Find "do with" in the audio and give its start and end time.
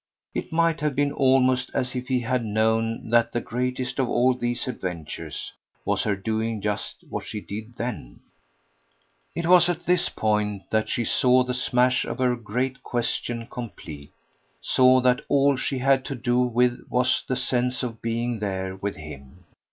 16.15-16.79